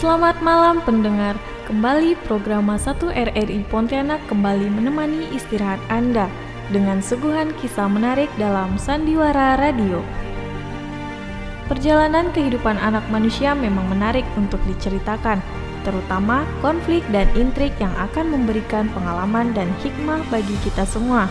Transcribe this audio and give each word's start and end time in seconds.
Selamat 0.00 0.40
malam 0.40 0.80
pendengar. 0.80 1.36
Kembali 1.68 2.16
program 2.24 2.72
1 2.72 3.12
RRI 3.12 3.68
Pontianak 3.68 4.24
kembali 4.32 4.72
menemani 4.72 5.28
istirahat 5.36 5.76
Anda 5.92 6.24
dengan 6.72 7.04
suguhan 7.04 7.52
kisah 7.60 7.84
menarik 7.84 8.32
dalam 8.40 8.80
Sandiwara 8.80 9.60
Radio. 9.60 10.00
Perjalanan 11.68 12.32
kehidupan 12.32 12.80
anak 12.80 13.04
manusia 13.12 13.52
memang 13.52 13.92
menarik 13.92 14.24
untuk 14.40 14.64
diceritakan, 14.64 15.44
terutama 15.84 16.48
konflik 16.64 17.04
dan 17.12 17.28
intrik 17.36 17.76
yang 17.76 17.92
akan 18.00 18.32
memberikan 18.32 18.88
pengalaman 18.96 19.52
dan 19.52 19.68
hikmah 19.84 20.24
bagi 20.32 20.56
kita 20.64 20.88
semua. 20.88 21.28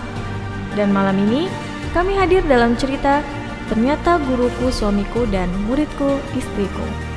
Dan 0.78 0.94
malam 0.94 1.18
ini, 1.18 1.50
kami 1.98 2.14
hadir 2.14 2.46
dalam 2.46 2.78
cerita 2.78 3.26
Ternyata 3.70 4.18
guruku, 4.26 4.74
suamiku, 4.74 5.30
dan 5.30 5.46
muridku, 5.70 6.18
istriku. 6.34 7.09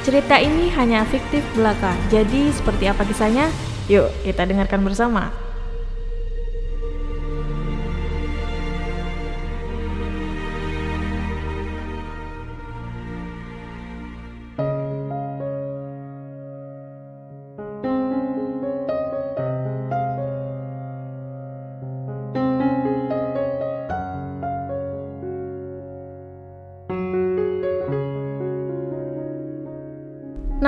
Cerita 0.00 0.40
ini 0.40 0.72
hanya 0.72 1.04
fiktif 1.04 1.44
belaka, 1.52 1.92
jadi 2.08 2.48
seperti 2.56 2.88
apa 2.88 3.04
kisahnya? 3.04 3.52
Yuk, 3.84 4.08
kita 4.24 4.48
dengarkan 4.48 4.80
bersama. 4.80 5.28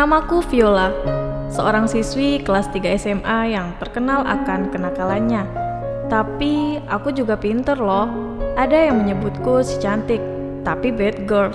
Namaku 0.03 0.43
Viola, 0.51 0.91
seorang 1.47 1.87
siswi 1.87 2.43
kelas 2.43 2.67
3 2.75 2.99
SMA 2.99 3.55
yang 3.55 3.71
terkenal 3.79 4.27
akan 4.27 4.67
kenakalannya. 4.75 5.47
Tapi 6.11 6.83
aku 6.91 7.15
juga 7.15 7.39
pinter 7.39 7.79
loh. 7.79 8.11
Ada 8.59 8.91
yang 8.91 8.99
menyebutku 8.99 9.63
si 9.63 9.79
cantik, 9.79 10.19
tapi 10.67 10.91
bad 10.91 11.23
girl. 11.31 11.55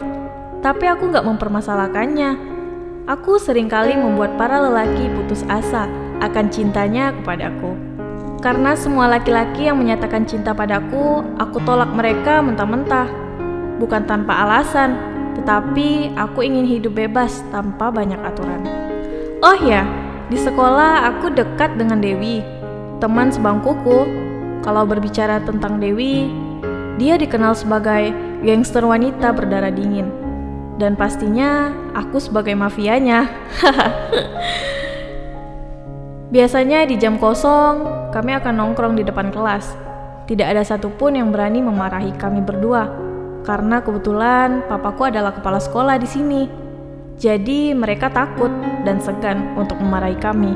Tapi 0.64 0.86
aku 0.88 1.12
gak 1.12 1.28
mempermasalahkannya. 1.28 2.40
Aku 3.12 3.36
sering 3.36 3.68
kali 3.68 4.00
membuat 4.00 4.40
para 4.40 4.64
lelaki 4.64 5.12
putus 5.12 5.44
asa 5.52 5.92
akan 6.23 6.48
cintanya 6.48 7.12
kepadaku. 7.20 7.75
Karena 8.40 8.80
semua 8.80 9.12
laki-laki 9.12 9.68
yang 9.68 9.75
menyatakan 9.75 10.23
cinta 10.23 10.56
padaku, 10.56 11.20
aku 11.36 11.59
tolak 11.68 11.92
mereka 11.92 12.40
mentah-mentah. 12.40 13.12
Bukan 13.75 14.08
tanpa 14.08 14.40
alasan, 14.48 15.17
tetapi 15.38 16.18
aku 16.18 16.42
ingin 16.42 16.66
hidup 16.66 16.98
bebas 16.98 17.46
tanpa 17.54 17.94
banyak 17.94 18.18
aturan. 18.26 18.66
Oh 19.46 19.58
ya, 19.62 19.86
di 20.28 20.36
sekolah 20.36 21.06
aku 21.14 21.30
dekat 21.30 21.78
dengan 21.78 22.02
Dewi, 22.02 22.42
teman 22.98 23.30
sebangkuku. 23.30 24.26
Kalau 24.66 24.84
berbicara 24.84 25.40
tentang 25.46 25.78
Dewi, 25.78 26.28
dia 26.98 27.16
dikenal 27.16 27.54
sebagai 27.54 28.12
gangster 28.42 28.84
wanita 28.84 29.32
berdarah 29.32 29.72
dingin. 29.72 30.10
Dan 30.82 30.98
pastinya 30.98 31.72
aku 31.94 32.18
sebagai 32.18 32.58
mafianya. 32.58 33.30
Biasanya 36.34 36.84
di 36.90 37.00
jam 37.00 37.22
kosong, 37.22 38.10
kami 38.12 38.36
akan 38.36 38.54
nongkrong 38.58 39.00
di 39.00 39.06
depan 39.06 39.32
kelas. 39.32 39.78
Tidak 40.28 40.44
ada 40.44 40.66
satupun 40.66 41.16
yang 41.16 41.32
berani 41.32 41.64
memarahi 41.64 42.12
kami 42.20 42.44
berdua 42.44 43.06
karena 43.46 43.84
kebetulan 43.84 44.66
papaku 44.66 45.10
adalah 45.10 45.36
kepala 45.36 45.60
sekolah 45.62 46.00
di 46.00 46.08
sini. 46.10 46.44
Jadi 47.18 47.74
mereka 47.74 48.14
takut 48.14 48.50
dan 48.86 49.02
segan 49.02 49.58
untuk 49.58 49.82
memarahi 49.82 50.18
kami. 50.22 50.54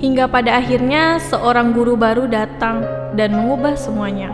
Hingga 0.00 0.26
pada 0.32 0.56
akhirnya 0.56 1.20
seorang 1.20 1.76
guru 1.76 2.00
baru 2.00 2.24
datang 2.24 2.80
dan 3.12 3.36
mengubah 3.36 3.76
semuanya. 3.76 4.32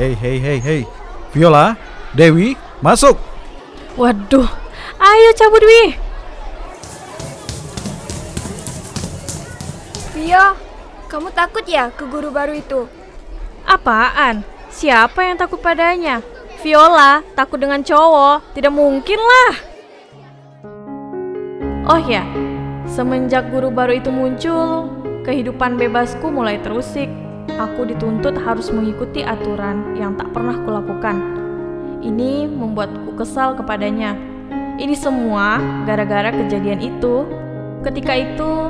Hei, 0.00 0.16
hei, 0.16 0.36
hei, 0.40 0.58
hei. 0.60 0.82
Viola, 1.32 1.76
Dewi, 2.16 2.56
masuk. 2.80 3.20
Waduh, 4.00 4.48
ayo 4.96 5.28
cabut 5.36 5.60
Wi. 5.60 6.09
Vio, 10.20 10.52
kamu 11.08 11.32
takut 11.32 11.64
ya 11.64 11.88
ke 11.96 12.04
guru 12.04 12.28
baru 12.28 12.52
itu? 12.52 12.84
Apaan? 13.64 14.44
Siapa 14.68 15.24
yang 15.24 15.40
takut 15.40 15.64
padanya? 15.64 16.20
Viola, 16.60 17.24
takut 17.32 17.56
dengan 17.56 17.80
cowok? 17.80 18.52
Tidak 18.52 18.68
mungkin 18.68 19.16
lah. 19.16 19.52
Oh 21.88 21.96
ya, 22.04 22.20
semenjak 22.84 23.48
guru 23.48 23.72
baru 23.72 23.96
itu 23.96 24.12
muncul, 24.12 24.92
kehidupan 25.24 25.80
bebasku 25.80 26.28
mulai 26.28 26.60
terusik. 26.60 27.08
Aku 27.56 27.88
dituntut 27.88 28.36
harus 28.44 28.68
mengikuti 28.68 29.24
aturan 29.24 29.96
yang 29.96 30.20
tak 30.20 30.36
pernah 30.36 30.60
kulakukan. 30.68 31.16
Ini 32.04 32.44
membuatku 32.44 33.16
kesal 33.16 33.56
kepadanya. 33.56 34.20
Ini 34.76 34.92
semua 35.00 35.56
gara-gara 35.88 36.28
kejadian 36.28 36.84
itu. 36.84 37.24
Ketika 37.80 38.12
itu, 38.20 38.68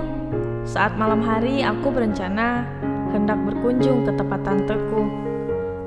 saat 0.68 0.96
malam 0.96 1.24
hari 1.24 1.64
aku 1.64 1.88
berencana 1.92 2.68
hendak 3.10 3.38
berkunjung 3.44 4.06
ke 4.06 4.12
tempat 4.14 4.40
tanteku. 4.44 5.08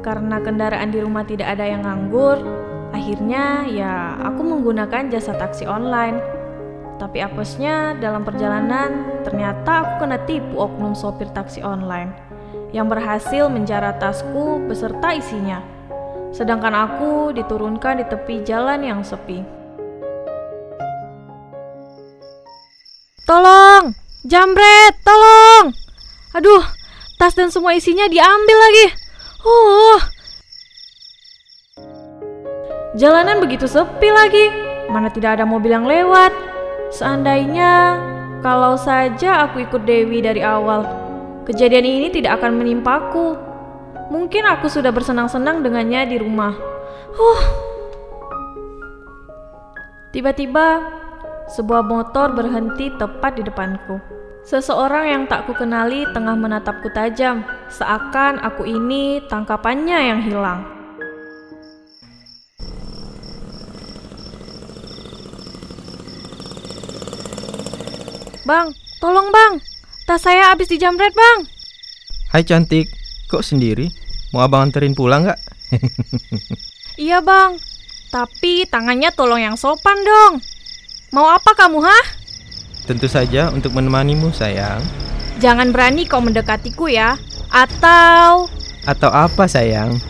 Karena 0.03 0.41
kendaraan 0.43 0.91
di 0.91 0.99
rumah 0.99 1.23
tidak 1.23 1.55
ada 1.55 1.63
yang 1.63 1.87
nganggur, 1.87 2.43
akhirnya 2.91 3.63
ya 3.71 4.19
aku 4.19 4.43
menggunakan 4.43 5.07
jasa 5.07 5.31
taksi 5.39 5.63
online. 5.63 6.19
Tapi 6.99 7.23
apesnya 7.23 7.97
dalam 7.97 8.21
perjalanan 8.27 9.21
ternyata 9.25 9.83
aku 9.83 10.05
kena 10.05 10.19
tipu 10.27 10.59
oknum 10.59 10.93
sopir 10.93 11.27
taksi 11.31 11.63
online 11.63 12.13
yang 12.75 12.89
berhasil 12.89 13.47
menjara 13.47 13.95
tasku 13.97 14.61
beserta 14.67 15.13
isinya. 15.15 15.61
Sedangkan 16.33 16.73
aku 16.73 17.31
diturunkan 17.31 18.01
di 18.01 18.05
tepi 18.09 18.41
jalan 18.41 18.81
yang 18.81 19.05
sepi. 19.05 19.63
Tolong, 23.23 23.62
Jambret, 24.23 24.95
tolong! 25.03 25.75
Aduh, 26.31 26.63
tas 27.19 27.35
dan 27.35 27.51
semua 27.51 27.75
isinya 27.75 28.07
diambil 28.07 28.55
lagi. 28.55 28.87
Uh. 29.43 29.99
Jalanan 32.95 33.43
begitu 33.43 33.67
sepi 33.67 34.07
lagi. 34.15 34.47
Mana 34.87 35.11
tidak 35.11 35.35
ada 35.35 35.43
mobil 35.43 35.75
yang 35.75 35.83
lewat. 35.83 36.31
Seandainya 36.87 37.99
kalau 38.39 38.79
saja 38.79 39.43
aku 39.43 39.67
ikut 39.67 39.83
Dewi 39.83 40.23
dari 40.23 40.39
awal, 40.39 40.87
kejadian 41.43 41.83
ini 41.83 42.07
tidak 42.07 42.39
akan 42.39 42.63
menimpaku. 42.63 43.35
Mungkin 44.07 44.47
aku 44.47 44.71
sudah 44.71 44.95
bersenang-senang 44.95 45.59
dengannya 45.59 46.07
di 46.07 46.15
rumah. 46.23 46.55
Huh. 47.11 47.41
Tiba-tiba 50.15 51.02
sebuah 51.53 51.85
motor 51.85 52.33
berhenti 52.33 52.89
tepat 52.97 53.37
di 53.37 53.45
depanku. 53.45 54.01
Seseorang 54.43 55.05
yang 55.07 55.23
tak 55.29 55.45
kukenali 55.45 56.03
tengah 56.11 56.33
menatapku 56.35 56.89
tajam, 56.91 57.45
seakan 57.69 58.41
aku 58.41 58.65
ini 58.65 59.21
tangkapannya 59.29 59.99
yang 60.01 60.19
hilang. 60.25 60.65
Bang, 68.43 68.75
tolong 68.99 69.31
bang, 69.31 69.55
tas 70.03 70.19
saya 70.19 70.51
habis 70.51 70.67
dijamret 70.67 71.15
bang. 71.15 71.47
Hai 72.35 72.43
cantik, 72.43 72.91
kok 73.31 73.45
sendiri? 73.45 73.87
Mau 74.35 74.43
abang 74.43 74.67
anterin 74.67 74.91
pulang 74.91 75.23
nggak? 75.23 75.39
iya 77.07 77.23
bang, 77.23 77.55
tapi 78.11 78.67
tangannya 78.67 79.15
tolong 79.15 79.39
yang 79.39 79.55
sopan 79.55 79.95
dong. 80.03 80.43
Mau 81.13 81.29
apa 81.29 81.53
kamu, 81.53 81.77
hah? 81.77 82.05
Tentu 82.89 83.05
saja 83.05 83.53
untuk 83.53 83.77
menemanimu, 83.77 84.33
sayang. 84.33 84.81
Jangan 85.37 85.69
berani 85.69 86.09
kau 86.09 86.17
mendekatiku 86.17 86.89
ya. 86.89 87.21
Atau... 87.53 88.49
Atau 88.81 89.13
apa, 89.13 89.45
sayang? 89.45 90.01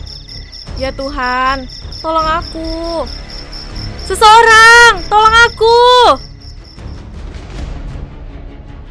Ya 0.80 0.88
Tuhan, 0.96 1.68
tolong 2.00 2.24
aku. 2.24 3.04
Seseorang, 4.00 5.04
tolong 5.12 5.36
aku. 5.44 5.76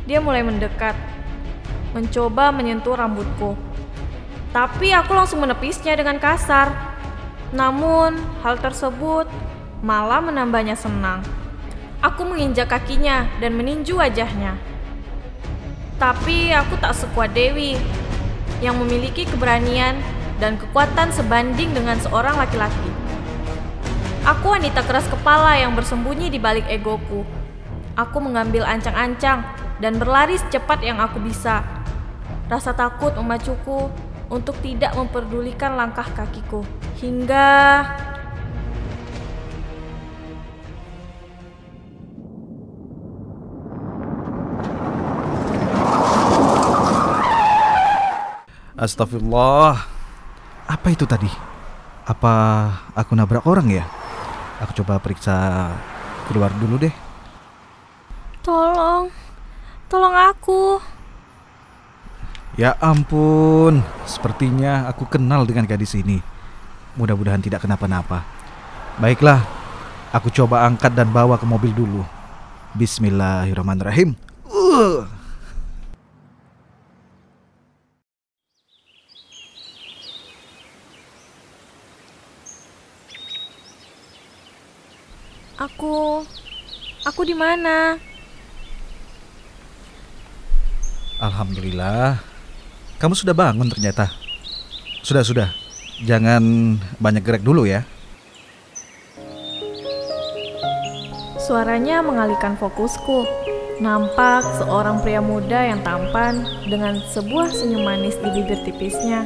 Dia 0.06 0.22
mulai 0.22 0.46
mendekat, 0.46 0.94
mencoba 1.98 2.54
menyentuh 2.54 2.94
rambutku. 2.94 3.58
Tapi 4.54 4.94
aku 4.94 5.18
langsung 5.18 5.42
menepisnya 5.42 5.98
dengan 5.98 6.22
kasar. 6.22 6.78
Namun, 7.58 8.22
hal 8.46 8.62
tersebut 8.62 9.26
malah 9.82 10.22
menambahnya 10.22 10.78
senang. 10.78 11.43
Aku 12.04 12.28
menginjak 12.28 12.68
kakinya 12.68 13.32
dan 13.40 13.56
meninju 13.56 13.96
wajahnya. 13.96 14.60
Tapi 15.96 16.52
aku 16.52 16.76
tak 16.84 17.00
sekuat 17.00 17.32
Dewi 17.32 17.80
yang 18.60 18.76
memiliki 18.76 19.24
keberanian 19.24 19.96
dan 20.36 20.60
kekuatan 20.60 21.16
sebanding 21.16 21.72
dengan 21.72 21.96
seorang 22.04 22.36
laki-laki. 22.36 22.92
Aku 24.28 24.52
wanita 24.52 24.84
keras 24.84 25.08
kepala 25.08 25.56
yang 25.56 25.72
bersembunyi 25.80 26.28
di 26.28 26.44
balik 26.44 26.68
egoku. 26.68 27.24
Aku 27.96 28.20
mengambil 28.20 28.68
ancang-ancang 28.68 29.48
dan 29.80 29.96
berlari 29.96 30.36
secepat 30.36 30.84
yang 30.84 31.00
aku 31.00 31.24
bisa. 31.24 31.64
Rasa 32.52 32.76
takut 32.76 33.16
memacuku 33.16 33.88
untuk 34.28 34.60
tidak 34.60 34.92
memperdulikan 35.00 35.80
langkah 35.80 36.08
kakiku. 36.12 36.68
Hingga 37.00 37.48
Astagfirullah. 48.84 49.80
Apa 50.68 50.92
itu 50.92 51.08
tadi? 51.08 51.32
Apa 52.04 52.34
aku 52.92 53.16
nabrak 53.16 53.48
orang 53.48 53.72
ya? 53.72 53.88
Aku 54.60 54.76
coba 54.84 55.00
periksa 55.00 55.72
keluar 56.28 56.52
dulu 56.60 56.76
deh. 56.76 56.92
tolong, 58.44 59.08
tolong 59.88 60.12
aku. 60.12 60.84
Ya 62.60 62.76
ampun, 62.84 63.80
sepertinya 64.04 64.92
aku 64.92 65.08
kenal 65.08 65.48
dengan 65.48 65.64
gadis 65.64 65.96
ini. 65.96 66.20
Mudah-mudahan 67.00 67.40
tidak 67.40 67.64
kenapa-napa. 67.64 68.28
Baiklah, 69.00 69.48
aku 70.12 70.28
coba 70.28 70.68
angkat 70.68 70.92
dan 70.92 71.08
bawa 71.08 71.40
ke 71.40 71.48
mobil 71.48 71.72
dulu. 71.72 72.04
Bismillahirrahmanirrahim. 72.76 74.20
Uh. 74.44 75.08
Aku, 85.64 86.28
aku 87.24 87.32
di 87.32 87.40
mana? 87.40 87.96
Alhamdulillah. 91.24 92.20
Kamu 93.00 93.16
sudah 93.16 93.32
bangun 93.32 93.72
ternyata. 93.72 94.12
Sudah, 95.08 95.24
sudah. 95.24 95.50
Jangan 96.04 96.44
banyak 97.00 97.24
gerak 97.24 97.40
dulu 97.40 97.64
ya. 97.64 97.88
Suaranya 101.40 102.04
mengalihkan 102.04 102.60
fokusku. 102.60 103.24
Nampak 103.80 104.44
seorang 104.60 105.00
pria 105.00 105.24
muda 105.24 105.64
yang 105.64 105.80
tampan 105.80 106.44
dengan 106.68 107.00
sebuah 107.08 107.56
senyum 107.56 107.88
manis 107.88 108.20
di 108.20 108.36
bibir 108.36 108.60
tipisnya. 108.68 109.24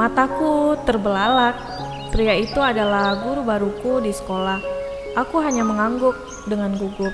Mataku 0.00 0.80
terbelalak. 0.88 1.60
Pria 2.08 2.40
itu 2.40 2.56
adalah 2.56 3.20
guru 3.20 3.44
baruku 3.44 4.00
di 4.00 4.16
sekolah. 4.16 4.71
Aku 5.12 5.44
hanya 5.44 5.60
mengangguk 5.60 6.16
dengan 6.48 6.72
gugup. 6.72 7.12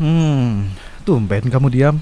Hmm, 0.00 0.72
tumben 1.04 1.52
kamu 1.52 1.68
diam. 1.68 1.96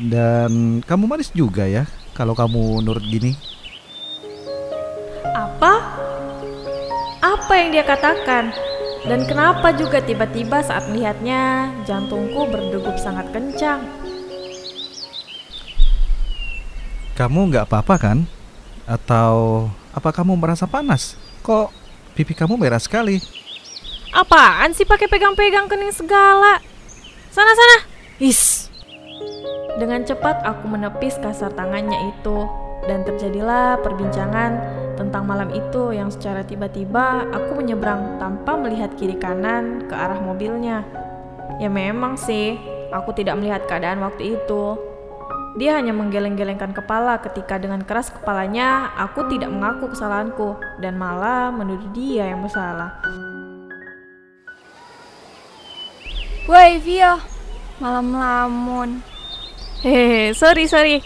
Dan 0.00 0.80
kamu 0.86 1.10
manis 1.10 1.34
juga 1.34 1.66
ya 1.66 1.90
kalau 2.14 2.38
kamu 2.38 2.86
nurut 2.86 3.02
gini. 3.02 3.34
Apa? 5.34 5.74
Apa 7.18 7.52
yang 7.58 7.74
dia 7.74 7.82
katakan? 7.82 8.54
Dan 9.00 9.26
kenapa 9.26 9.74
juga 9.74 9.98
tiba-tiba 9.98 10.62
saat 10.62 10.86
melihatnya 10.86 11.72
jantungku 11.88 12.46
berdegup 12.46 12.94
sangat 13.00 13.26
kencang? 13.34 13.80
Kamu 17.18 17.50
nggak 17.50 17.66
apa-apa 17.66 17.94
kan? 17.98 18.18
Atau 18.86 19.66
apa 19.90 20.14
kamu 20.14 20.38
merasa 20.38 20.68
panas? 20.70 21.18
Kok 21.42 21.79
pipi 22.20 22.36
kamu 22.36 22.60
merah 22.60 22.76
sekali? 22.76 23.16
Apaan 24.12 24.76
sih 24.76 24.84
pakai 24.84 25.08
pegang-pegang 25.08 25.72
kening 25.72 25.88
segala? 25.88 26.60
Sana 27.32 27.52
sana. 27.56 27.76
Is. 28.20 28.68
Dengan 29.80 30.04
cepat 30.04 30.44
aku 30.44 30.68
menepis 30.68 31.16
kasar 31.16 31.56
tangannya 31.56 32.12
itu 32.12 32.44
dan 32.84 33.08
terjadilah 33.08 33.80
perbincangan 33.80 34.60
tentang 35.00 35.24
malam 35.24 35.48
itu 35.56 35.96
yang 35.96 36.12
secara 36.12 36.44
tiba-tiba 36.44 37.24
aku 37.32 37.56
menyeberang 37.56 38.20
tanpa 38.20 38.52
melihat 38.60 38.92
kiri 39.00 39.16
kanan 39.16 39.88
ke 39.88 39.94
arah 39.96 40.20
mobilnya. 40.20 40.84
Ya 41.56 41.72
memang 41.72 42.20
sih, 42.20 42.60
aku 42.92 43.16
tidak 43.16 43.40
melihat 43.40 43.64
keadaan 43.64 44.04
waktu 44.04 44.36
itu. 44.36 44.89
Dia 45.58 45.82
hanya 45.82 45.90
menggeleng-gelengkan 45.90 46.70
kepala 46.70 47.18
ketika 47.18 47.58
dengan 47.58 47.82
keras 47.82 48.14
kepalanya 48.14 48.94
aku 48.94 49.26
tidak 49.26 49.50
mengaku 49.50 49.90
kesalahanku 49.90 50.54
dan 50.78 50.94
malah 50.94 51.50
menuduh 51.50 51.90
dia 51.90 52.30
yang 52.30 52.46
bersalah. 52.46 53.02
Woi 56.46 56.78
Vio, 56.78 57.18
malam 57.82 58.14
lamun. 58.14 59.02
Hehe, 59.82 60.30
sorry 60.38 60.70
sorry. 60.70 61.02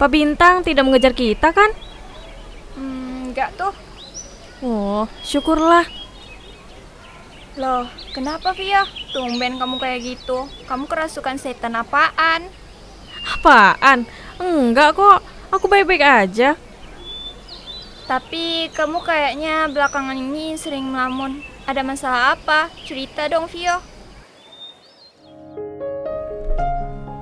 Pak 0.00 0.08
Bintang 0.08 0.64
tidak 0.64 0.88
mengejar 0.88 1.12
kita 1.12 1.52
kan? 1.52 1.68
Hmm, 2.80 3.30
enggak 3.30 3.52
tuh. 3.52 3.74
Oh, 4.64 5.04
syukurlah. 5.20 5.84
Loh, 7.60 7.84
kenapa 8.16 8.56
Vio? 8.56 8.80
Tumben 9.12 9.60
kamu 9.60 9.76
kayak 9.76 10.00
gitu. 10.02 10.48
Kamu 10.64 10.88
kerasukan 10.88 11.36
setan 11.36 11.76
apaan? 11.76 12.63
Apaan? 13.44 14.08
Enggak 14.40 14.96
kok, 14.96 15.20
aku 15.52 15.68
baik-baik 15.68 16.00
aja. 16.00 16.56
Tapi 18.08 18.72
kamu 18.72 19.04
kayaknya 19.04 19.68
belakangan 19.68 20.16
ini 20.16 20.56
sering 20.56 20.88
melamun. 20.88 21.44
Ada 21.68 21.84
masalah 21.84 22.40
apa? 22.40 22.72
Cerita 22.88 23.28
dong 23.28 23.44
Vio. 23.52 23.84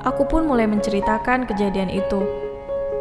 Aku 0.06 0.22
pun 0.30 0.46
mulai 0.46 0.70
menceritakan 0.70 1.42
kejadian 1.50 1.90
itu. 1.90 2.22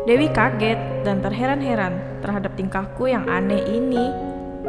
Dewi 0.10 0.26
kaget 0.34 1.06
dan 1.06 1.22
terheran-heran 1.22 2.26
terhadap 2.26 2.58
tingkahku 2.58 3.06
yang 3.06 3.30
aneh 3.30 3.62
ini. 3.70 4.10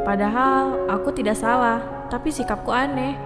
Padahal 0.04 0.92
aku 0.92 1.08
tidak 1.16 1.40
salah, 1.40 1.80
tapi 2.12 2.28
sikapku 2.28 2.68
aneh. 2.68 3.16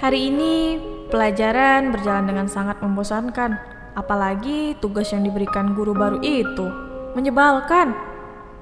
Hari 0.00 0.32
ini 0.32 0.80
pelajaran 1.12 1.92
berjalan 1.92 2.24
dengan 2.32 2.48
sangat 2.48 2.80
membosankan, 2.80 3.73
apalagi 3.94 4.74
tugas 4.82 5.10
yang 5.14 5.22
diberikan 5.22 5.72
guru 5.72 5.94
baru 5.94 6.18
itu 6.20 6.66
menyebalkan. 7.14 7.94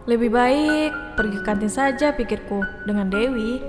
Lebih 0.05 0.31
baik 0.35 0.91
pergi 1.17 1.39
kantin 1.43 1.73
saja 1.73 2.13
pikirku 2.13 2.61
dengan 2.85 3.09
Dewi. 3.09 3.63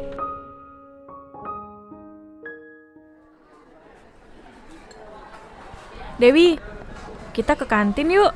Dewi, 6.18 6.56
kita 7.34 7.58
ke 7.58 7.66
kantin 7.66 8.14
yuk. 8.14 8.34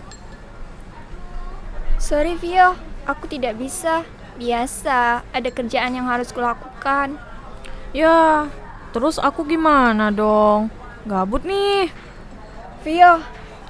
Sorry 1.97 2.37
Vio, 2.37 2.77
aku 3.05 3.29
tidak 3.29 3.57
bisa. 3.57 4.01
Biasa, 4.37 5.25
ada 5.33 5.49
kerjaan 5.49 5.97
yang 5.97 6.05
harus 6.05 6.29
kulakukan. 6.29 7.17
Ya, 7.89 8.45
terus 8.93 9.17
aku 9.17 9.41
gimana 9.41 10.13
dong? 10.13 10.69
Gabut 11.09 11.41
nih. 11.41 11.89
Vio, 12.87 13.19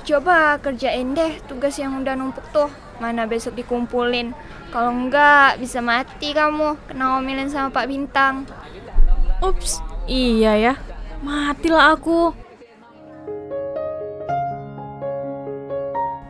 coba 0.05 0.61
kerjain 0.61 1.17
deh 1.17 1.41
tugas 1.49 1.73
yang 1.81 1.97
udah 1.97 2.13
numpuk 2.13 2.45
tuh. 2.53 2.69
Mana 3.01 3.25
besok 3.25 3.57
dikumpulin. 3.57 4.29
Kalau 4.69 4.93
enggak, 4.93 5.57
bisa 5.57 5.81
mati 5.81 6.37
kamu. 6.37 6.77
Kena 6.85 7.17
omelin 7.17 7.49
sama 7.49 7.73
Pak 7.73 7.89
Bintang. 7.89 8.45
Ups, 9.41 9.81
iya 10.05 10.53
ya. 10.53 10.73
Matilah 11.25 11.97
aku. 11.97 12.29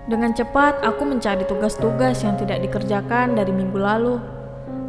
Dengan 0.08 0.32
cepat 0.32 0.79
aku 0.79 1.03
mencari 1.03 1.44
tugas-tugas 1.44 2.24
yang 2.24 2.39
tidak 2.39 2.63
dikerjakan 2.63 3.36
dari 3.36 3.51
minggu 3.51 3.75
lalu. 3.75 4.15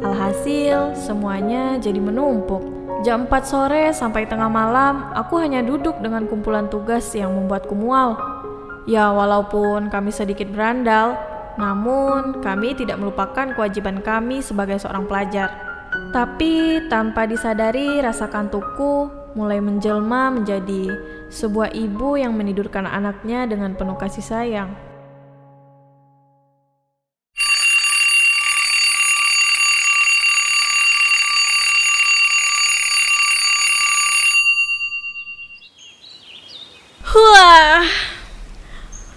Alhasil, 0.07 0.95
semuanya 0.95 1.75
jadi 1.75 1.99
menumpuk. 1.99 2.78
Jam 2.99 3.31
4 3.31 3.47
sore 3.47 3.95
sampai 3.95 4.27
tengah 4.27 4.51
malam, 4.51 5.15
aku 5.15 5.39
hanya 5.39 5.63
duduk 5.63 6.03
dengan 6.03 6.27
kumpulan 6.27 6.67
tugas 6.67 7.07
yang 7.15 7.31
membuatku 7.31 7.71
mual. 7.71 8.19
Ya, 8.83 9.07
walaupun 9.15 9.87
kami 9.87 10.11
sedikit 10.11 10.51
berandal, 10.51 11.15
namun 11.55 12.43
kami 12.43 12.75
tidak 12.75 12.99
melupakan 12.99 13.55
kewajiban 13.55 14.03
kami 14.03 14.43
sebagai 14.43 14.83
seorang 14.83 15.07
pelajar. 15.07 15.47
Tapi 16.11 16.83
tanpa 16.91 17.23
disadari 17.23 18.03
rasa 18.03 18.27
kantukku 18.27 19.07
mulai 19.31 19.63
menjelma 19.63 20.35
menjadi 20.35 20.91
sebuah 21.31 21.71
ibu 21.71 22.19
yang 22.19 22.35
menidurkan 22.35 22.83
anaknya 22.83 23.47
dengan 23.47 23.79
penuh 23.79 23.95
kasih 23.95 24.27
sayang. 24.27 24.88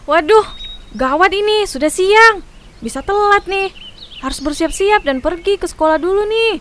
Waduh, 0.02 0.42
gawat 0.98 1.30
ini, 1.30 1.62
sudah 1.62 1.86
siang. 1.86 2.42
Bisa 2.82 3.06
telat 3.06 3.46
nih. 3.46 3.70
Harus 4.18 4.42
bersiap-siap 4.42 5.06
dan 5.06 5.22
pergi 5.22 5.54
ke 5.58 5.70
sekolah 5.70 5.98
dulu 5.98 6.26
nih. 6.26 6.58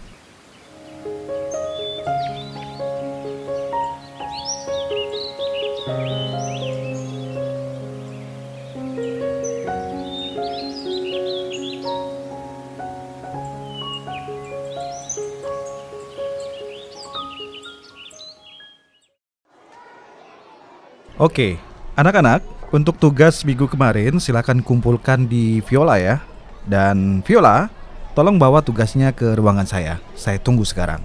Oke, 21.22 21.62
anak-anak, 21.94 22.42
untuk 22.72 22.96
tugas 22.98 23.44
minggu 23.44 23.68
kemarin 23.68 24.18
silakan 24.18 24.64
kumpulkan 24.64 25.28
di 25.28 25.60
Viola 25.68 26.00
ya. 26.00 26.24
Dan 26.64 27.20
Viola, 27.28 27.68
tolong 28.16 28.40
bawa 28.40 28.64
tugasnya 28.64 29.12
ke 29.12 29.36
ruangan 29.36 29.68
saya. 29.68 30.00
Saya 30.16 30.40
tunggu 30.40 30.64
sekarang. 30.64 31.04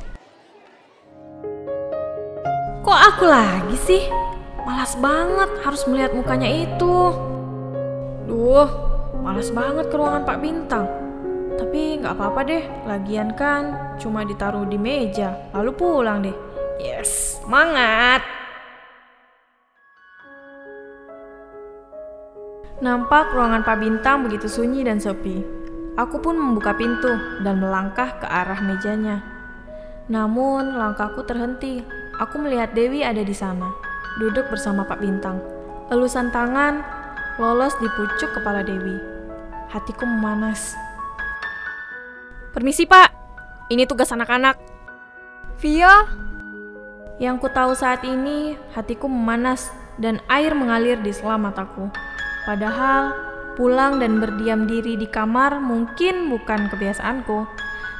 Kok 2.86 3.00
aku 3.12 3.24
lagi 3.26 3.76
sih? 3.82 4.02
Malas 4.62 4.94
banget 4.98 5.50
harus 5.66 5.82
melihat 5.90 6.14
mukanya 6.14 6.46
itu. 6.46 6.94
Duh, 8.26 8.70
malas 9.22 9.50
banget 9.50 9.90
ke 9.90 9.94
ruangan 9.98 10.22
Pak 10.22 10.38
Bintang. 10.38 10.86
Tapi 11.56 11.98
nggak 11.98 12.14
apa-apa 12.14 12.40
deh, 12.46 12.62
lagian 12.84 13.32
kan 13.32 13.96
cuma 13.96 14.22
ditaruh 14.22 14.68
di 14.68 14.76
meja, 14.76 15.50
lalu 15.56 15.72
pulang 15.72 16.20
deh. 16.20 16.36
Yes, 16.76 17.40
semangat! 17.40 18.35
Nampak 22.76 23.32
ruangan 23.32 23.64
Pak 23.64 23.80
Bintang 23.80 24.28
begitu 24.28 24.52
sunyi 24.52 24.84
dan 24.84 25.00
sepi. 25.00 25.40
Aku 25.96 26.20
pun 26.20 26.36
membuka 26.36 26.76
pintu 26.76 27.08
dan 27.40 27.56
melangkah 27.56 28.20
ke 28.20 28.28
arah 28.28 28.60
mejanya. 28.60 29.24
Namun 30.12 30.76
langkahku 30.76 31.24
terhenti. 31.24 31.80
Aku 32.20 32.36
melihat 32.36 32.76
Dewi 32.76 33.00
ada 33.00 33.24
di 33.24 33.32
sana, 33.32 33.72
duduk 34.20 34.52
bersama 34.52 34.84
Pak 34.84 35.00
Bintang. 35.00 35.40
Elusan 35.88 36.28
tangan 36.28 36.84
lolos 37.40 37.72
di 37.80 37.88
pucuk 37.96 38.36
kepala 38.36 38.60
Dewi. 38.60 39.00
Hatiku 39.72 40.04
memanas. 40.04 40.76
Permisi 42.52 42.84
Pak, 42.84 43.08
ini 43.72 43.88
tugas 43.88 44.12
anak-anak. 44.12 44.60
Vio, 45.64 45.92
Yang 47.16 47.36
ku 47.40 47.48
tahu 47.48 47.72
saat 47.72 48.04
ini, 48.04 48.60
hatiku 48.76 49.08
memanas 49.08 49.72
dan 49.96 50.20
air 50.28 50.52
mengalir 50.52 51.00
di 51.00 51.08
sela 51.08 51.40
mataku. 51.40 51.88
Padahal 52.46 53.10
pulang 53.58 53.98
dan 53.98 54.22
berdiam 54.22 54.70
diri 54.70 54.94
di 54.94 55.10
kamar 55.10 55.58
mungkin 55.58 56.30
bukan 56.30 56.70
kebiasaanku. 56.70 57.42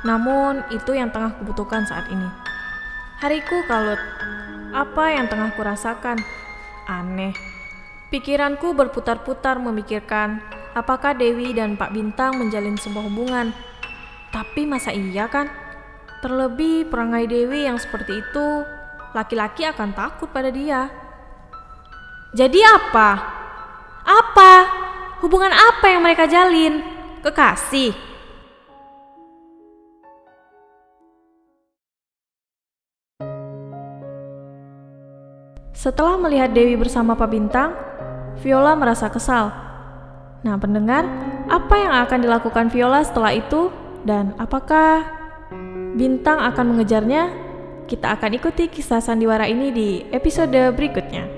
Namun 0.07 0.63
itu 0.71 0.95
yang 0.95 1.11
tengah 1.11 1.35
kubutuhkan 1.43 1.83
saat 1.83 2.07
ini. 2.15 2.31
Hariku 3.19 3.67
kalut. 3.67 3.99
Apa 4.71 5.19
yang 5.19 5.27
tengah 5.27 5.51
kurasakan? 5.59 6.23
Aneh. 6.87 7.35
Pikiranku 8.15 8.71
berputar-putar 8.71 9.59
memikirkan 9.59 10.39
apakah 10.79 11.17
Dewi 11.17 11.51
dan 11.51 11.75
Pak 11.75 11.91
Bintang 11.91 12.39
menjalin 12.39 12.79
sebuah 12.79 13.11
hubungan. 13.11 13.51
Tapi 14.31 14.63
masa 14.69 14.95
iya 14.95 15.27
kan? 15.27 15.51
Terlebih 16.23 16.87
perangai 16.87 17.27
Dewi 17.27 17.67
yang 17.67 17.81
seperti 17.81 18.23
itu, 18.23 18.47
laki-laki 19.11 19.67
akan 19.67 19.91
takut 19.97 20.31
pada 20.31 20.53
dia. 20.53 20.93
Jadi 22.37 22.61
apa? 22.61 23.11
Apa? 24.07 24.53
Hubungan 25.19 25.51
apa 25.51 25.91
yang 25.91 26.07
mereka 26.07 26.31
jalin? 26.31 26.79
Kekasih? 27.27 27.91
Setelah 35.75 36.23
melihat 36.23 36.55
Dewi 36.55 36.79
bersama 36.79 37.19
Pak 37.19 37.29
Bintang, 37.35 37.75
Viola 38.47 38.79
merasa 38.79 39.11
kesal. 39.11 39.51
Nah, 40.47 40.55
pendengar, 40.55 41.03
apa 41.51 41.75
yang 41.75 41.93
akan 42.07 42.19
dilakukan 42.23 42.71
Viola 42.71 43.03
setelah 43.03 43.35
itu 43.35 43.75
dan 44.07 44.39
apakah 44.39 45.03
Bintang 45.99 46.39
akan 46.47 46.79
mengejarnya? 46.79 47.35
Kita 47.91 48.15
akan 48.15 48.39
ikuti 48.39 48.71
kisah 48.71 49.03
sandiwara 49.03 49.51
ini 49.51 49.75
di 49.75 49.89
episode 50.15 50.55
berikutnya. 50.75 51.36